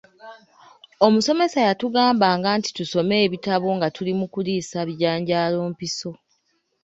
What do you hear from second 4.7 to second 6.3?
bijanjalo mpiso